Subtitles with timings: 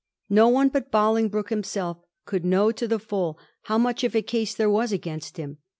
[0.31, 4.55] No one but Bolingbroke himself could know to the full how much of a case
[4.55, 5.59] there was against him.